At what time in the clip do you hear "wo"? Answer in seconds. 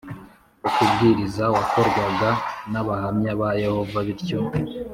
0.61-0.69